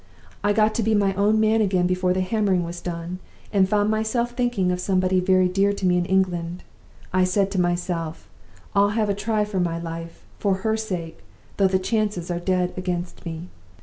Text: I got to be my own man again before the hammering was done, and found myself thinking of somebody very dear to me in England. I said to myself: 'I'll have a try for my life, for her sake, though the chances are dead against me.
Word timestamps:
I 0.43 0.51
got 0.51 0.73
to 0.73 0.81
be 0.81 0.95
my 0.95 1.13
own 1.13 1.39
man 1.39 1.61
again 1.61 1.85
before 1.85 2.11
the 2.11 2.21
hammering 2.21 2.63
was 2.63 2.81
done, 2.81 3.19
and 3.53 3.69
found 3.69 3.91
myself 3.91 4.31
thinking 4.31 4.71
of 4.71 4.79
somebody 4.79 5.19
very 5.19 5.47
dear 5.47 5.73
to 5.73 5.85
me 5.85 5.95
in 5.95 6.05
England. 6.07 6.63
I 7.13 7.23
said 7.23 7.51
to 7.51 7.61
myself: 7.61 8.27
'I'll 8.73 8.89
have 8.97 9.09
a 9.09 9.13
try 9.13 9.45
for 9.45 9.59
my 9.59 9.77
life, 9.79 10.25
for 10.39 10.55
her 10.65 10.75
sake, 10.75 11.19
though 11.57 11.67
the 11.67 11.77
chances 11.77 12.31
are 12.31 12.39
dead 12.39 12.73
against 12.75 13.23
me. 13.27 13.49